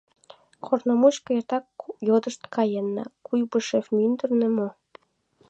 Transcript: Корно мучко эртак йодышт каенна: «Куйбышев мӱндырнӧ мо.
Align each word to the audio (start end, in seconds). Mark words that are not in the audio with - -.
Корно 0.65 0.93
мучко 1.01 1.29
эртак 1.37 1.65
йодышт 2.07 2.41
каенна: 2.55 3.03
«Куйбышев 3.25 3.85
мӱндырнӧ 3.95 4.47
мо. 4.57 4.69